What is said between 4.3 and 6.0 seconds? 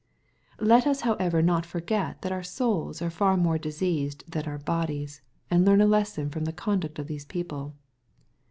our bodies, and le&rn a